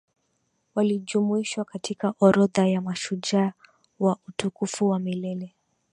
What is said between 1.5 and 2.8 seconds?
katika orodha